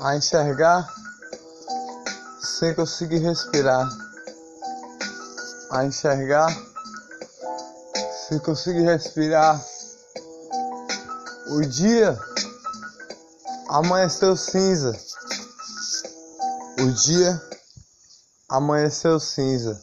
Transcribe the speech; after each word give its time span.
a 0.00 0.16
enxergar 0.16 0.88
sem 2.40 2.74
conseguir 2.74 3.18
respirar, 3.18 3.88
a 5.70 5.84
enxergar 5.84 6.48
sem 8.26 8.38
conseguir 8.38 8.82
respirar. 8.82 9.62
O 11.48 11.60
dia 11.62 12.18
amanheceu 13.68 14.36
cinza, 14.36 14.96
o 16.80 16.90
dia 16.92 17.42
amanheceu 18.48 19.20
cinza, 19.20 19.82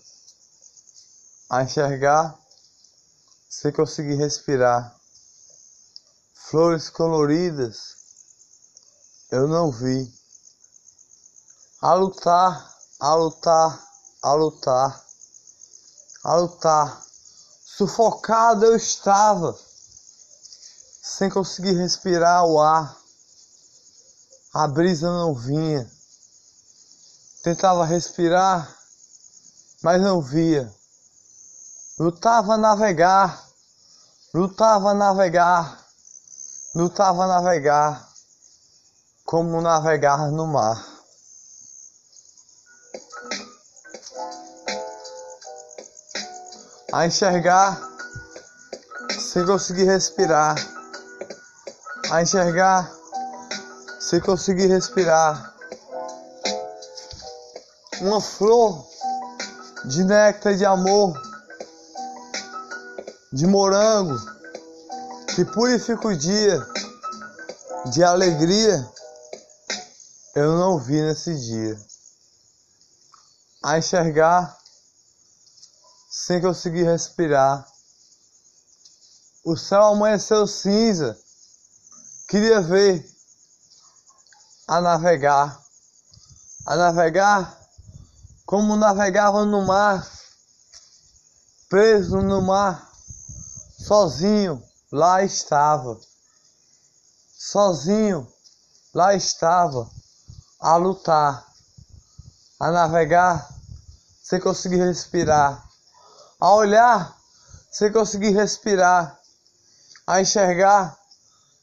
a 1.49 1.63
enxergar 1.63 2.46
sem 3.59 3.71
conseguir 3.71 4.13
respirar. 4.17 4.95
Flores 6.35 6.91
coloridas 6.91 7.95
eu 9.31 9.47
não 9.47 9.71
vi. 9.71 10.13
A 11.81 11.95
lutar, 11.95 12.77
a 12.99 13.15
lutar, 13.15 13.83
a 14.21 14.33
lutar, 14.33 15.05
a 16.23 16.35
lutar. 16.35 17.03
Sufocado 17.65 18.63
eu 18.63 18.75
estava, 18.75 19.57
sem 21.01 21.27
conseguir 21.27 21.73
respirar 21.73 22.45
o 22.45 22.61
ar. 22.61 22.95
A 24.53 24.67
brisa 24.67 25.07
não 25.09 25.33
vinha. 25.33 25.91
Tentava 27.41 27.85
respirar, 27.85 28.71
mas 29.81 29.99
não 29.99 30.21
via. 30.21 30.71
Lutava 31.97 32.53
a 32.53 32.57
navegar, 32.57 33.46
lutava 34.33 34.93
navegar, 34.93 35.79
lutava 36.75 37.27
navegar 37.27 38.07
como 39.25 39.61
navegar 39.61 40.31
no 40.31 40.47
mar. 40.47 40.85
A 46.93 47.05
enxergar 47.05 47.79
sem 49.19 49.45
conseguir 49.45 49.85
respirar. 49.85 50.55
A 52.09 52.21
enxergar 52.21 52.91
sem 53.99 54.19
conseguir 54.21 54.67
respirar. 54.67 55.53
Uma 58.01 58.21
flor 58.21 58.87
de 59.85 60.03
néctar 60.03 60.55
de 60.55 60.65
amor, 60.65 61.13
de 63.31 63.45
morango, 63.45 64.17
que 65.35 65.43
purifica 65.45 66.07
o 66.07 66.15
dia 66.15 66.65
de 67.91 68.03
alegria 68.03 68.89
eu 70.37 70.55
não 70.55 70.77
vi 70.77 71.01
nesse 71.01 71.35
dia. 71.35 71.81
A 73.63 73.79
enxergar 73.79 74.55
sem 76.11 76.39
conseguir 76.39 76.83
respirar. 76.83 77.67
O 79.43 79.57
céu 79.57 79.85
amanheceu 79.85 80.45
cinza. 80.45 81.17
Queria 82.27 82.61
ver 82.61 83.03
a 84.67 84.79
navegar. 84.79 85.59
A 86.67 86.75
navegar 86.75 87.59
como 88.45 88.75
navegava 88.75 89.43
no 89.43 89.65
mar, 89.65 90.07
preso 91.67 92.21
no 92.21 92.43
mar, 92.43 92.91
sozinho, 93.87 94.61
lá 94.91 95.23
estava. 95.23 95.97
Sozinho, 97.33 98.29
lá 98.93 99.15
estava 99.15 99.89
a 100.59 100.75
lutar, 100.75 101.47
a 102.59 102.69
navegar 102.69 103.47
sem 104.21 104.41
conseguir 104.41 104.77
respirar, 104.77 105.65
a 106.37 106.53
olhar 106.53 107.17
sem 107.71 107.89
conseguir 107.89 108.31
respirar, 108.31 109.17
a 110.05 110.19
enxergar 110.19 110.99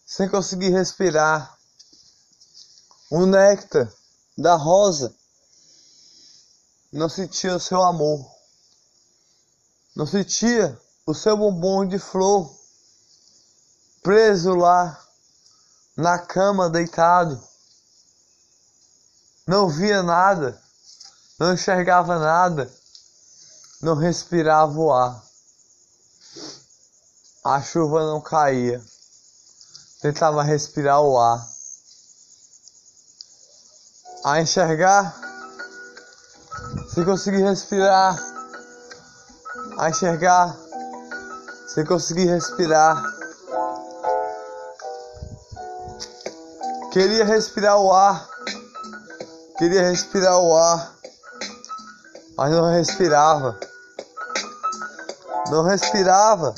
sem 0.07 0.27
conseguir 0.27 0.71
respirar. 0.71 1.59
O 3.11 3.27
néctar 3.27 3.93
da 4.37 4.55
rosa 4.55 5.15
não 6.91 7.09
sentia 7.11 7.55
o 7.55 7.61
seu 7.61 7.83
amor, 7.83 8.27
não 9.95 10.07
sentia 10.07 10.81
o 11.07 11.13
seu 11.13 11.37
bombom 11.37 11.87
de 11.87 11.99
flor 11.99 12.51
preso 14.03 14.55
lá 14.55 14.99
na 15.97 16.19
cama 16.19 16.71
deitado 16.71 17.43
não 19.47 19.69
via 19.69 20.03
nada, 20.03 20.59
não 21.39 21.53
enxergava 21.53 22.19
nada, 22.19 22.73
não 23.83 23.95
respirava 23.95 24.73
o 24.73 24.91
ar. 24.91 25.23
A 27.45 27.61
chuva 27.61 28.07
não 28.07 28.23
caía, 28.23 28.83
tentava 30.01 30.43
respirar 30.43 31.03
o 31.03 31.19
ar. 31.19 31.47
A 34.25 34.41
enxergar, 34.41 35.15
se 36.89 37.05
conseguir 37.05 37.43
respirar, 37.43 38.19
a 39.77 39.91
enxergar, 39.91 40.64
se 41.67 41.85
conseguir 41.85 42.27
respirar. 42.27 43.03
Queria 46.93 47.25
respirar 47.25 47.79
o 47.81 47.93
ar 47.93 48.35
Queria 49.57 49.83
respirar 49.89 50.37
o 50.41 50.53
ar, 50.57 50.93
mas 52.37 52.51
não 52.51 52.73
respirava. 52.73 53.57
Não 55.49 55.63
respirava. 55.63 56.53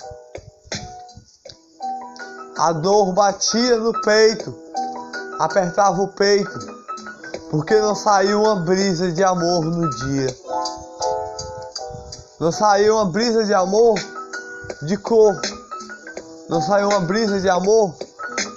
A 2.56 2.72
dor 2.72 3.12
batia 3.12 3.76
no 3.76 3.92
peito, 4.00 4.58
apertava 5.38 6.00
o 6.00 6.08
peito, 6.08 6.58
porque 7.50 7.78
não 7.78 7.94
saiu 7.94 8.40
uma 8.40 8.56
brisa 8.56 9.12
de 9.12 9.22
amor 9.22 9.62
no 9.62 9.90
dia. 9.90 10.34
Não 12.40 12.50
saiu 12.50 12.94
uma 12.94 13.04
brisa 13.04 13.44
de 13.44 13.52
amor 13.52 14.00
de 14.82 14.96
cor. 14.96 15.40
Não 16.48 16.62
saiu 16.62 16.88
uma 16.88 17.00
brisa 17.00 17.40
de 17.40 17.48
amor 17.48 17.96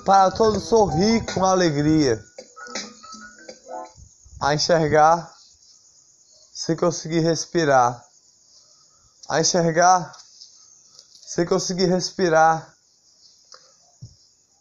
para 0.06 0.31
todos 0.31 0.63
sorrir 0.63 1.25
com 1.33 1.44
alegria 1.45 2.23
a 4.39 4.53
enxergar 4.53 5.31
sem 6.53 6.75
conseguir 6.75 7.19
respirar, 7.19 8.03
a 9.27 9.39
enxergar 9.39 10.15
sem 11.25 11.45
conseguir 11.45 11.85
respirar. 11.85 12.73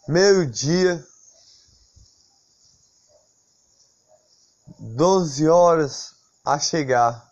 Meio-dia, 0.06 1.06
12 4.78 5.48
horas 5.48 6.14
a 6.44 6.58
chegar. 6.58 7.26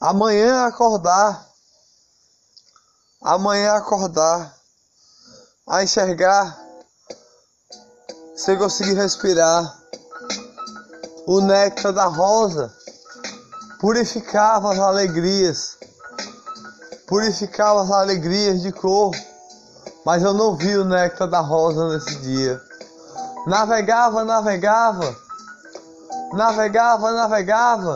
Amanhã 0.00 0.66
acordar, 0.66 1.48
amanhã 3.24 3.72
acordar, 3.72 4.54
a 5.66 5.82
enxergar 5.82 6.60
sem 8.36 8.58
conseguir 8.58 8.92
respirar 8.92 9.80
o 11.26 11.40
néctar 11.40 11.90
da 11.90 12.04
rosa 12.04 12.70
purificava 13.80 14.72
as 14.72 14.78
alegrias, 14.78 15.78
purificava 17.06 17.82
as 17.82 17.90
alegrias 17.90 18.60
de 18.60 18.72
cor, 18.72 19.14
mas 20.04 20.22
eu 20.22 20.34
não 20.34 20.54
vi 20.54 20.76
o 20.76 20.84
néctar 20.84 21.28
da 21.28 21.40
rosa 21.40 21.88
nesse 21.88 22.16
dia. 22.16 22.60
Navegava, 23.46 24.22
navegava, 24.22 25.16
navegava, 26.34 27.12
navegava, 27.12 27.94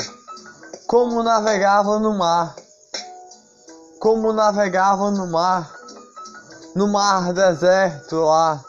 como 0.86 1.22
navegava 1.22 1.98
no 1.98 2.16
mar, 2.16 2.54
como 4.00 4.32
navegava 4.32 5.10
no 5.10 5.26
mar, 5.26 5.70
no 6.74 6.88
mar 6.88 7.32
deserto 7.32 8.16
lá, 8.16 8.60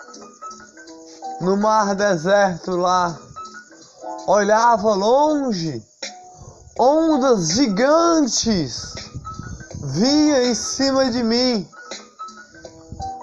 no 1.41 1.57
mar 1.57 1.95
deserto 1.95 2.75
lá 2.75 3.17
olhava 4.29 4.93
longe, 4.93 5.83
ondas 6.79 7.49
gigantes 7.49 8.93
vinha 9.83 10.43
em 10.43 10.53
cima 10.53 11.09
de 11.09 11.23
mim, 11.23 11.67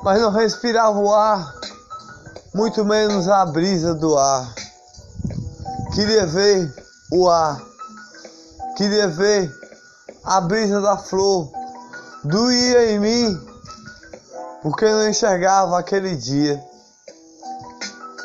mas 0.03 0.21
não 0.21 0.33
respirava 0.33 0.99
o 0.99 1.15
ar, 1.15 1.55
muito 2.53 2.85
menos 2.85 3.29
a 3.29 3.47
brisa 3.47 3.95
do 3.95 4.19
ar. 4.19 4.53
Queria 5.95 6.27
ver 6.27 6.75
o 7.13 7.31
ar, 7.31 7.63
queria 8.77 9.07
ver 9.07 9.49
a 10.25 10.41
brisa 10.41 10.81
da 10.81 10.97
flor, 10.97 11.49
doía 12.27 12.93
em 12.93 12.99
mim, 12.99 13.47
porque 14.63 14.85
não 14.85 15.09
enxergava 15.09 15.79
aquele 15.79 16.17
dia. 16.17 16.63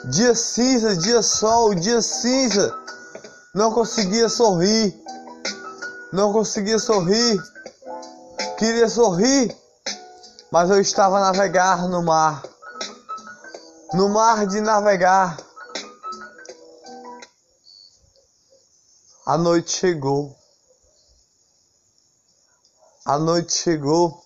Dia 0.06 0.34
cinza, 0.34 0.96
dia 0.98 1.22
sol, 1.22 1.76
dia 1.76 2.02
cinza. 2.02 2.76
Não 3.54 3.72
conseguia 3.72 4.28
sorrir. 4.28 5.00
Não 6.12 6.34
conseguia 6.34 6.80
sorrir. 6.80 7.40
Queria 8.58 8.90
sorrir, 8.90 9.56
mas 10.52 10.70
eu 10.70 10.80
estava 10.80 11.18
a 11.18 11.32
navegar 11.32 11.88
no 11.88 12.02
mar. 12.04 12.42
No 13.94 14.10
mar 14.10 14.48
de 14.48 14.62
navegar. 14.62 15.38
A 19.26 19.38
noite 19.38 19.72
chegou. 19.72 20.41
A 23.06 23.18
noite 23.18 23.54
chegou. 23.54 24.26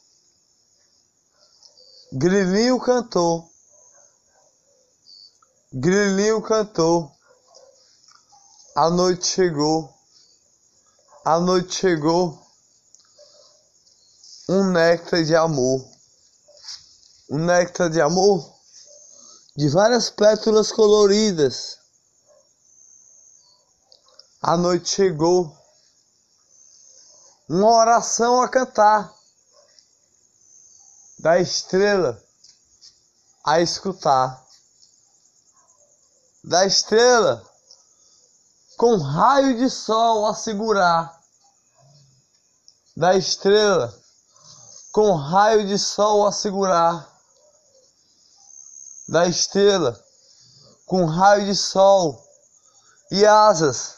Grilinho 2.14 2.80
cantou. 2.80 3.50
Grilinho 5.74 6.42
cantou. 6.42 7.12
A 8.76 8.90
noite 8.90 9.28
chegou. 9.28 9.94
A 11.24 11.40
noite 11.40 11.76
chegou. 11.76 12.46
Um 14.50 14.72
néctar 14.72 15.24
de 15.24 15.36
amor. 15.36 15.86
Um 17.30 17.40
néctar 17.40 17.90
de 17.90 18.02
amor 18.02 18.56
de 19.56 19.70
várias 19.70 20.10
pétalas 20.10 20.72
coloridas. 20.72 21.78
A 24.42 24.58
noite 24.58 24.90
chegou. 24.90 25.56
Uma 27.48 27.70
oração 27.70 28.42
a 28.42 28.50
cantar. 28.50 29.14
Da 31.20 31.40
estrela 31.40 32.22
a 33.46 33.62
escutar, 33.62 34.44
da 36.44 36.66
estrela 36.66 37.44
com 38.76 38.98
raio 38.98 39.56
de 39.58 39.70
sol 39.70 40.26
a 40.26 40.34
segurar, 40.34 41.22
da 42.98 43.16
estrela 43.16 43.94
com 44.92 45.14
raio 45.14 45.68
de 45.68 45.78
sol 45.78 46.26
a 46.26 46.32
segurar, 46.32 47.08
da 49.08 49.28
estrela 49.28 50.04
com 50.88 51.06
raio 51.06 51.46
de 51.46 51.56
sol 51.56 52.28
e 53.12 53.26
asas 53.26 53.98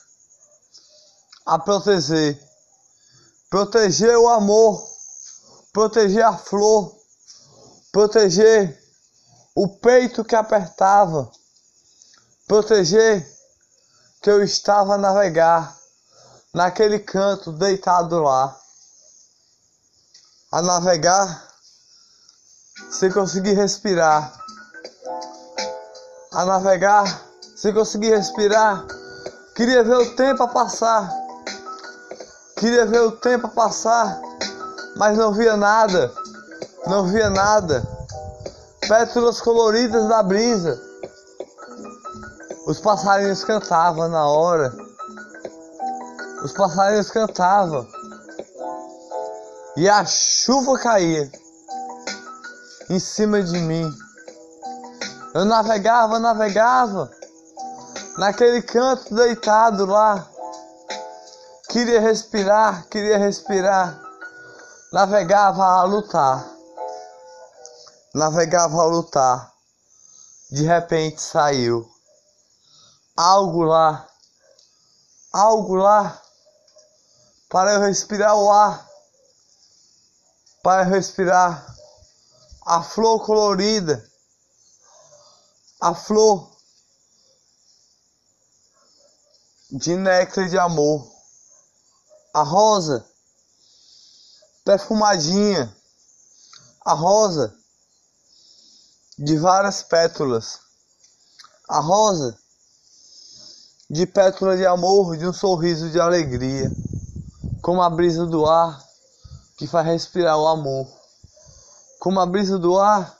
a 1.45 1.57
proteger, 1.57 2.46
proteger 3.49 4.17
o 4.17 4.27
amor, 4.27 4.87
proteger 5.73 6.23
a 6.23 6.37
flor. 6.37 6.97
Proteger 7.91 8.77
o 9.55 9.67
peito 9.67 10.23
que 10.23 10.35
apertava, 10.35 11.31
proteger 12.45 13.27
que 14.21 14.29
eu 14.29 14.43
estava 14.43 14.93
a 14.93 14.97
navegar 14.99 15.75
naquele 16.53 16.99
canto 16.99 17.51
deitado 17.51 18.21
lá, 18.21 18.55
a 20.51 20.61
navegar 20.61 21.51
sem 22.91 23.11
conseguir 23.11 23.53
respirar, 23.53 24.31
a 26.31 26.45
navegar 26.45 27.25
sem 27.55 27.73
conseguir 27.73 28.11
respirar. 28.11 28.85
Queria 29.55 29.83
ver 29.83 29.95
o 29.95 30.15
tempo 30.15 30.43
a 30.43 30.47
passar, 30.47 31.09
queria 32.57 32.85
ver 32.85 33.01
o 33.01 33.11
tempo 33.11 33.47
passar, 33.49 34.19
mas 34.97 35.17
não 35.17 35.31
via 35.31 35.55
nada 35.55 36.11
não 36.87 37.05
via 37.05 37.29
nada. 37.29 37.83
Pétalas 38.87 39.41
coloridas 39.41 40.07
da 40.07 40.23
brisa. 40.23 40.81
Os 42.65 42.79
passarinhos 42.79 43.43
cantavam 43.43 44.07
na 44.07 44.25
hora. 44.25 44.73
Os 46.43 46.53
passarinhos 46.53 47.11
cantavam. 47.11 47.85
E 49.75 49.89
a 49.89 50.05
chuva 50.05 50.79
caía 50.79 51.29
em 52.89 52.99
cima 52.99 53.43
de 53.43 53.59
mim. 53.59 53.85
Eu 55.33 55.45
navegava, 55.45 56.19
navegava 56.19 57.11
naquele 58.17 58.61
canto 58.61 59.13
deitado 59.13 59.85
lá. 59.85 60.25
Queria 61.77 62.01
respirar, 62.01 62.87
queria 62.87 63.19
respirar. 63.19 64.01
Navegava 64.91 65.63
a 65.63 65.83
lutar. 65.83 66.43
Navegava 68.15 68.81
a 68.81 68.85
lutar. 68.85 69.53
De 70.49 70.63
repente 70.63 71.21
saiu. 71.21 71.87
Algo 73.15 73.61
lá, 73.61 74.09
algo 75.31 75.75
lá, 75.75 76.19
para 77.47 77.73
eu 77.73 77.81
respirar 77.81 78.35
o 78.35 78.51
ar, 78.51 78.89
para 80.63 80.81
eu 80.81 80.89
respirar. 80.89 81.63
A 82.65 82.81
flor 82.81 83.23
colorida, 83.23 84.03
a 85.79 85.93
flor 85.93 86.57
de 89.69 89.95
néctar 89.95 90.49
de 90.49 90.57
amor, 90.57 91.16
a 92.37 92.43
rosa 92.43 93.03
perfumadinha, 94.63 95.75
a 96.85 96.93
rosa 96.93 97.51
de 99.17 99.39
várias 99.39 99.81
pétalas. 99.81 100.59
A 101.67 101.79
rosa 101.79 102.37
de 103.89 104.05
pétala 104.05 104.55
de 104.55 104.67
amor, 104.67 105.17
de 105.17 105.27
um 105.27 105.33
sorriso 105.33 105.89
de 105.89 105.99
alegria, 105.99 106.71
como 107.63 107.81
a 107.81 107.89
brisa 107.89 108.27
do 108.27 108.45
ar 108.45 108.85
que 109.57 109.65
faz 109.65 109.87
respirar 109.87 110.37
o 110.37 110.45
amor, 110.45 110.87
como 111.99 112.19
a 112.19 112.25
brisa 112.27 112.59
do 112.59 112.77
ar 112.77 113.17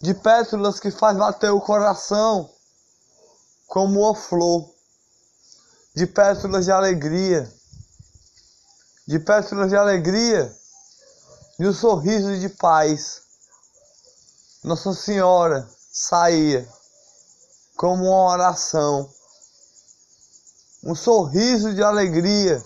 de 0.00 0.12
pétalas 0.12 0.80
que 0.80 0.90
faz 0.90 1.16
bater 1.16 1.52
o 1.52 1.60
coração, 1.60 2.50
como 3.68 4.00
uma 4.00 4.14
flor 4.16 4.68
de 5.94 6.04
pétalas 6.04 6.64
de 6.64 6.72
alegria, 6.72 7.56
de 9.08 9.18
pétalas 9.18 9.70
de 9.70 9.76
alegria, 9.76 10.54
de 11.58 11.66
um 11.66 11.72
sorriso 11.72 12.38
de 12.38 12.50
paz 12.50 13.22
nossa 14.62 14.92
Senhora 14.92 15.66
saía 15.90 16.68
como 17.74 18.04
uma 18.04 18.32
oração, 18.32 19.10
um 20.84 20.94
sorriso 20.94 21.74
de 21.74 21.82
alegria, 21.82 22.62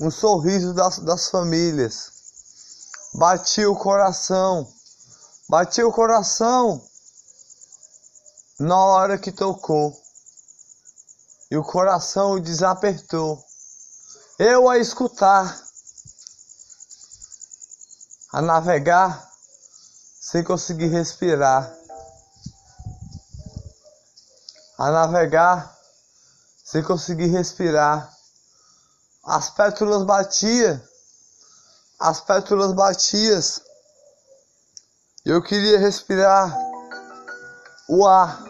um 0.00 0.10
sorriso 0.10 0.74
das, 0.74 0.98
das 0.98 1.30
famílias. 1.30 2.12
Batia 3.14 3.70
o 3.70 3.76
coração, 3.76 4.70
batia 5.48 5.88
o 5.88 5.92
coração 5.92 6.84
na 8.58 8.76
hora 8.76 9.18
que 9.18 9.32
tocou, 9.32 9.98
e 11.50 11.56
o 11.56 11.64
coração 11.64 12.38
desapertou. 12.38 13.42
Eu 14.44 14.68
a 14.68 14.76
escutar, 14.76 15.56
a 18.32 18.42
navegar 18.42 19.30
sem 20.20 20.42
conseguir 20.42 20.88
respirar, 20.88 21.72
a 24.76 24.90
navegar 24.90 25.78
sem 26.64 26.82
conseguir 26.82 27.28
respirar. 27.28 28.12
As 29.24 29.48
pétalas 29.50 30.02
batiam, 30.02 30.82
as 32.00 32.20
pétalas 32.20 32.72
batiam. 32.72 33.40
Eu 35.24 35.40
queria 35.40 35.78
respirar 35.78 36.52
o 37.88 38.04
ar, 38.04 38.42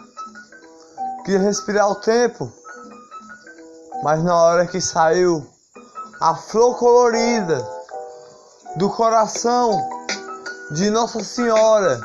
queria 1.23 1.41
respirar 1.41 1.87
o 1.87 1.95
tempo, 2.01 2.51
mas 4.01 4.23
na 4.23 4.35
hora 4.35 4.65
que 4.65 4.81
saiu 4.81 5.52
a 6.23 6.35
flor 6.35 6.77
colorida 6.77 7.67
do 8.77 8.89
coração 8.89 9.77
de 10.71 10.89
Nossa 10.89 11.21
Senhora, 11.21 11.99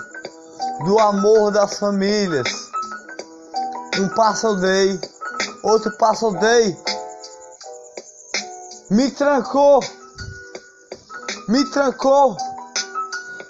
do 0.84 0.98
amor 0.98 1.52
das 1.52 1.78
famílias. 1.78 2.48
Um 3.96 4.08
passo 4.16 4.48
eu 4.48 4.56
dei, 4.56 5.00
outro 5.62 5.96
passo 5.98 6.26
eu 6.26 6.32
dei. 6.32 6.76
Me 8.90 9.08
trancou, 9.12 9.78
me 11.46 11.64
trancou 11.70 12.36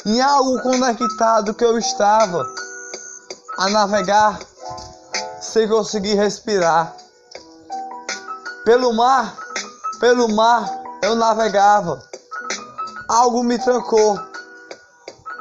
em 0.05 0.21
algo 0.21 0.61
conectado 0.61 1.55
que 1.55 1.65
eu 1.65 1.79
estava 1.79 2.47
a 3.57 3.71
navegar 3.71 4.39
sem 5.41 5.67
conseguir 5.67 6.17
respirar. 6.17 6.95
Pelo 8.67 8.93
mar, 8.93 9.48
pelo 10.01 10.29
mar 10.29 10.69
eu 11.03 11.15
navegava. 11.15 12.03
Algo 13.09 13.43
me 13.43 13.59
trancou 13.59 14.19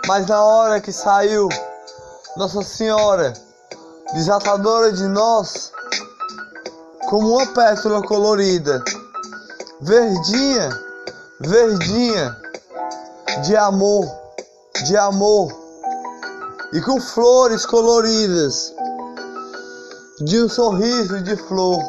Mas 0.07 0.25
na 0.27 0.41
hora 0.41 0.79
que 0.79 0.91
saiu 0.91 1.49
Nossa 2.37 2.61
Senhora, 2.61 3.33
desatadora 4.13 4.91
de 4.93 5.05
nós, 5.07 5.71
como 7.09 7.35
uma 7.35 7.45
pétala 7.47 8.01
colorida, 8.03 8.83
verdinha, 9.81 10.69
verdinha, 11.41 12.37
de 13.43 13.55
amor, 13.55 14.05
de 14.85 14.95
amor, 14.95 15.51
e 16.73 16.81
com 16.81 17.01
flores 17.01 17.65
coloridas, 17.65 18.73
de 20.21 20.43
um 20.43 20.49
sorriso 20.49 21.21
de 21.21 21.35
flor, 21.35 21.81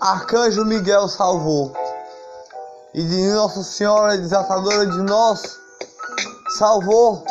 Arcanjo 0.00 0.64
Miguel 0.64 1.08
salvou, 1.08 1.72
e 2.94 3.02
de 3.02 3.26
Nossa 3.32 3.64
Senhora 3.64 4.16
desatadora 4.16 4.86
de 4.86 5.02
nós, 5.02 5.58
salvou 6.56 7.24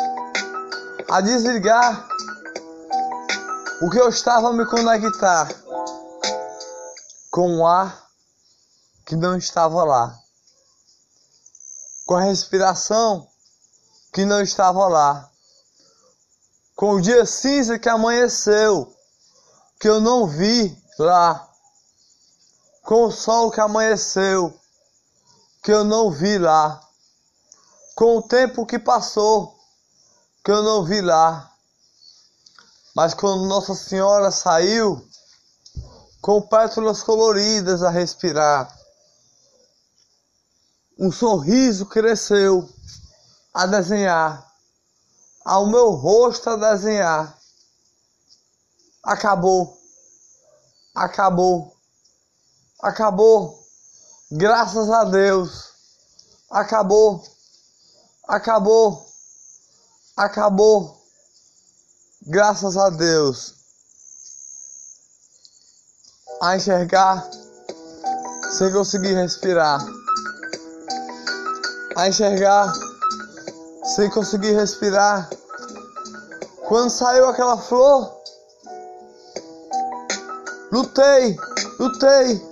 a 1.08 1.22
desligar 1.22 2.06
o 3.80 3.88
que 3.88 3.98
eu 3.98 4.10
estava 4.10 4.50
a 4.50 4.52
me 4.52 4.66
conectar 4.66 5.48
com 7.30 7.56
o 7.56 7.66
ar 7.66 8.06
que 9.06 9.16
não 9.16 9.38
estava 9.38 9.82
lá, 9.84 10.14
com 12.04 12.16
a 12.16 12.20
respiração 12.20 13.26
que 14.12 14.26
não 14.26 14.42
estava 14.42 14.86
lá, 14.88 15.30
com 16.76 16.96
o 16.96 17.00
dia 17.00 17.24
cinza 17.24 17.78
que 17.78 17.88
amanheceu, 17.88 18.94
que 19.80 19.88
eu 19.88 20.02
não 20.02 20.26
vi 20.26 20.76
lá, 20.98 21.47
com 22.88 23.04
o 23.04 23.12
sol 23.12 23.50
que 23.50 23.60
amanheceu, 23.60 24.58
que 25.62 25.70
eu 25.70 25.84
não 25.84 26.10
vi 26.10 26.38
lá 26.38 26.80
com 27.94 28.16
o 28.16 28.22
tempo 28.22 28.64
que 28.64 28.78
passou, 28.78 29.60
que 30.42 30.50
eu 30.50 30.62
não 30.62 30.82
vi 30.86 31.02
lá. 31.02 31.52
Mas 32.96 33.12
quando 33.12 33.44
Nossa 33.44 33.74
Senhora 33.74 34.30
saiu, 34.30 35.06
com 36.22 36.40
pétalas 36.40 37.02
coloridas 37.02 37.82
a 37.82 37.90
respirar, 37.90 38.74
um 40.98 41.12
sorriso 41.12 41.84
cresceu 41.84 42.66
a 43.52 43.66
desenhar, 43.66 44.50
ao 45.44 45.66
meu 45.66 45.90
rosto 45.90 46.48
a 46.48 46.56
desenhar. 46.56 47.38
Acabou, 49.02 49.78
acabou, 50.94 51.77
acabou, 52.82 53.62
graças 54.30 54.90
a 54.90 55.04
Deus, 55.04 55.72
acabou. 56.50 57.22
Acabou, 58.28 59.06
acabou, 60.14 61.02
graças 62.26 62.76
a 62.76 62.90
Deus, 62.90 63.54
a 66.42 66.54
enxergar 66.54 67.26
sem 68.50 68.70
conseguir 68.70 69.14
respirar, 69.14 69.82
a 71.96 72.06
enxergar 72.06 72.70
sem 73.96 74.10
conseguir 74.10 74.52
respirar. 74.52 75.30
Quando 76.68 76.90
saiu 76.90 77.30
aquela 77.30 77.56
flor, 77.56 78.14
lutei, 80.70 81.34
lutei, 81.80 82.47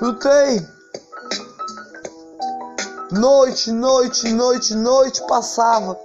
lutei 0.00 0.66
Noite, 3.10 3.72
noite, 3.72 4.30
noite, 4.30 4.74
noite 4.74 5.26
passava. 5.26 5.98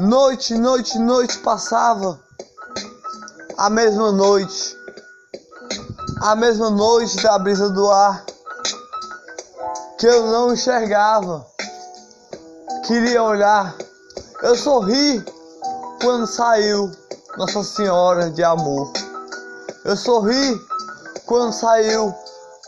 Noite, 0.00 0.58
noite, 0.58 0.98
noite 0.98 1.38
passava. 1.38 2.18
A 3.56 3.70
mesma 3.70 4.10
noite. 4.10 4.76
A 6.22 6.34
mesma 6.34 6.70
noite 6.70 7.22
da 7.22 7.38
brisa 7.38 7.70
do 7.70 7.88
ar. 7.88 8.24
Que 9.96 10.08
eu 10.08 10.26
não 10.26 10.52
enxergava. 10.52 11.46
Queria 12.88 13.22
olhar. 13.22 13.72
Eu 14.42 14.56
sorri 14.56 15.24
quando 16.02 16.26
saiu 16.26 16.90
Nossa 17.38 17.62
Senhora 17.62 18.28
de 18.28 18.42
Amor. 18.42 18.92
Eu 19.84 19.96
sorri 19.96 20.60
quando 21.26 21.52
saiu 21.52 22.12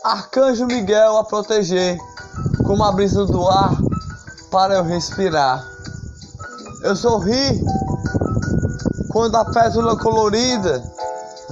Arcanjo 0.03 0.65
Miguel 0.65 1.17
a 1.17 1.23
proteger 1.23 1.97
como 2.65 2.83
a 2.83 2.91
brisa 2.91 3.25
do 3.25 3.47
ar 3.47 3.81
para 4.51 4.73
eu 4.73 4.83
respirar. 4.83 5.65
Eu 6.81 6.93
sorri 6.93 7.63
quando 9.07 9.37
a 9.37 9.45
pétala 9.45 9.95
colorida, 9.95 10.83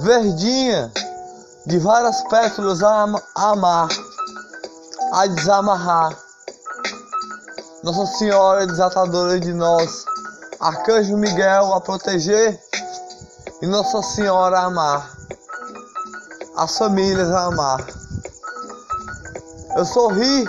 verdinha, 0.00 0.92
de 1.64 1.78
várias 1.78 2.20
pétalas 2.28 2.82
a 2.82 3.06
amar, 3.36 3.88
a 5.12 5.26
desamarrar. 5.28 6.14
Nossa 7.82 8.18
Senhora 8.18 8.66
desatadora 8.66 9.40
de 9.40 9.54
nós, 9.54 10.04
Arcanjo 10.60 11.16
Miguel 11.16 11.72
a 11.72 11.80
proteger 11.80 12.60
e 13.62 13.66
Nossa 13.66 14.02
Senhora 14.02 14.58
a 14.58 14.64
amar, 14.64 15.10
as 16.54 16.76
famílias 16.76 17.30
a 17.30 17.44
amar. 17.44 18.01
Eu 19.76 19.84
sorri 19.84 20.46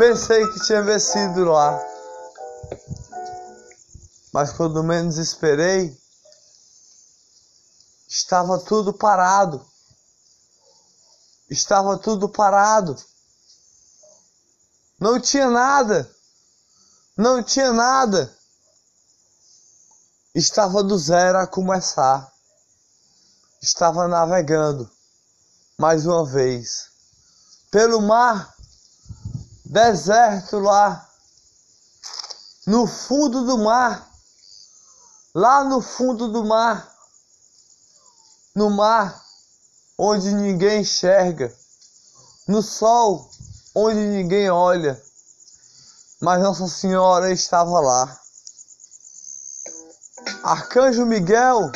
Pensei 0.00 0.46
que 0.52 0.60
tinha 0.60 0.82
vencido 0.82 1.44
lá. 1.44 1.78
Mas 4.32 4.50
quando 4.50 4.82
menos 4.82 5.18
esperei, 5.18 5.94
estava 8.08 8.58
tudo 8.58 8.94
parado. 8.94 9.62
Estava 11.50 11.98
tudo 11.98 12.30
parado. 12.30 12.96
Não 14.98 15.20
tinha 15.20 15.50
nada. 15.50 16.10
Não 17.14 17.42
tinha 17.42 17.74
nada. 17.74 18.34
Estava 20.34 20.82
do 20.82 20.96
zero 20.96 21.36
a 21.36 21.46
começar. 21.46 22.32
Estava 23.60 24.08
navegando 24.08 24.90
mais 25.76 26.06
uma 26.06 26.24
vez 26.24 26.89
pelo 27.70 28.00
mar 28.00 28.54
deserto 29.64 30.58
lá, 30.58 31.08
no 32.66 32.86
fundo 32.86 33.44
do 33.44 33.58
mar, 33.58 34.10
lá 35.34 35.62
no 35.62 35.80
fundo 35.80 36.28
do 36.28 36.44
mar, 36.44 36.92
no 38.54 38.68
mar 38.70 39.22
onde 39.96 40.34
ninguém 40.34 40.80
enxerga, 40.80 41.54
no 42.48 42.62
sol 42.62 43.30
onde 43.74 44.00
ninguém 44.00 44.50
olha, 44.50 45.00
mas 46.20 46.42
Nossa 46.42 46.66
Senhora 46.66 47.30
estava 47.30 47.80
lá. 47.80 48.20
Arcanjo 50.42 51.06
Miguel 51.06 51.70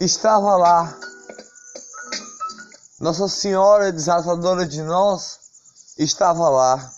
estava 0.00 0.56
lá. 0.56 0.98
Nossa 3.04 3.28
Senhora 3.28 3.92
desatadora 3.92 4.64
de 4.64 4.80
nós 4.80 5.38
estava 5.98 6.48
lá. 6.48 6.90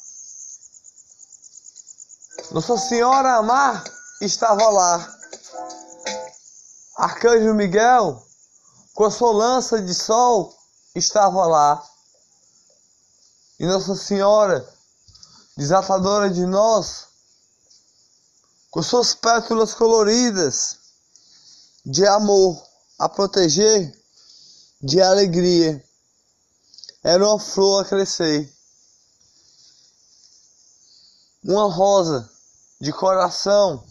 Nossa 2.52 2.78
Senhora 2.78 3.34
Amar 3.38 3.82
estava 4.20 4.68
lá. 4.68 5.18
Arcanjo 6.96 7.52
Miguel, 7.54 8.24
com 8.94 9.04
a 9.04 9.10
sua 9.10 9.32
lança 9.32 9.82
de 9.82 9.92
sol, 9.92 10.56
estava 10.94 11.44
lá. 11.44 11.84
E 13.58 13.66
Nossa 13.66 13.96
Senhora, 13.96 14.64
desatadora 15.56 16.30
de 16.30 16.46
nós, 16.46 17.08
com 18.70 18.80
suas 18.80 19.12
pétalas 19.12 19.74
coloridas 19.74 20.78
de 21.84 22.06
amor 22.06 22.64
a 22.96 23.08
proteger, 23.08 23.92
de 24.80 25.02
alegria, 25.02 25.84
era 27.06 27.24
uma 27.24 27.38
flor 27.38 27.84
a 27.84 27.88
crescer. 27.88 28.52
Uma 31.44 31.72
rosa 31.72 32.28
de 32.80 32.92
coração, 32.92 33.86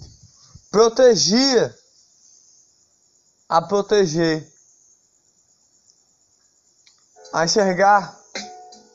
protegia 0.69 1.73
a 3.47 3.61
proteger, 3.61 4.45
a 7.31 7.45
enxergar 7.45 8.19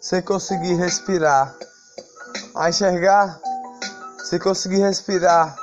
sem 0.02 0.20
conseguir 0.20 0.74
respirar, 0.74 1.56
a 2.54 2.68
enxergar 2.68 3.40
sem 4.28 4.38
conseguir 4.38 4.80
respirar. 4.80 5.56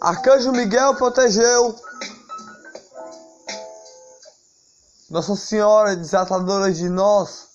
Arcanjo 0.00 0.52
Miguel 0.52 0.94
protegeu. 0.94 1.74
Nossa 5.10 5.34
Senhora 5.34 5.96
desatadora 5.96 6.72
de 6.72 6.88
nós 6.88 7.48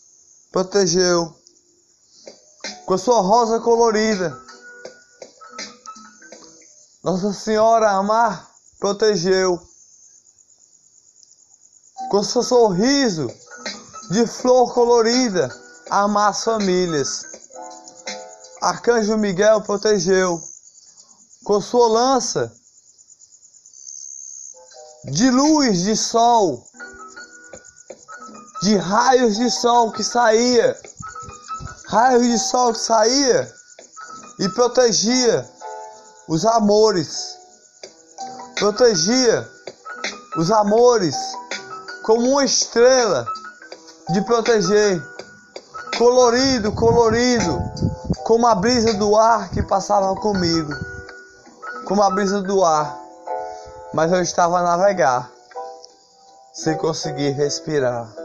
protegeu 0.53 1.35
com 2.85 2.97
sua 2.97 3.19
rosa 3.19 3.59
colorida 3.59 4.41
Nossa 7.03 7.33
Senhora 7.33 7.91
amar 7.91 8.49
protegeu. 8.79 9.61
Com 12.09 12.23
seu 12.23 12.41
sorriso 12.41 13.27
de 14.09 14.25
flor 14.25 14.73
colorida, 14.73 15.49
amar 15.89 16.29
as 16.29 16.45
famílias. 16.45 17.25
Arcanjo 18.61 19.17
Miguel 19.17 19.63
protegeu. 19.63 20.41
Com 21.43 21.59
sua 21.59 21.89
lança 21.89 22.55
de 25.11 25.29
luz 25.29 25.83
de 25.83 25.97
sol, 25.97 26.65
de 28.63 28.77
raios 28.77 29.35
de 29.35 29.51
sol 29.51 29.91
que 29.91 30.01
saía, 30.01 30.73
raios 31.89 32.23
de 32.23 32.39
sol 32.39 32.71
que 32.71 32.79
saía 32.79 33.53
e 34.39 34.47
protegia 34.49 35.45
os 36.29 36.45
amores, 36.45 37.37
protegia 38.57 39.45
os 40.37 40.49
amores 40.49 41.13
como 42.03 42.31
uma 42.31 42.45
estrela 42.45 43.27
de 44.13 44.21
proteger, 44.21 45.03
colorido, 45.97 46.71
colorido, 46.71 47.61
como 48.23 48.47
a 48.47 48.55
brisa 48.55 48.93
do 48.93 49.17
ar 49.17 49.49
que 49.49 49.61
passava 49.61 50.15
comigo, 50.15 50.71
como 51.85 52.01
a 52.01 52.09
brisa 52.09 52.41
do 52.41 52.63
ar. 52.63 52.97
Mas 53.93 54.09
eu 54.11 54.21
estava 54.21 54.59
a 54.59 54.63
navegar 54.63 55.29
sem 56.53 56.77
conseguir 56.77 57.31
respirar. 57.31 58.22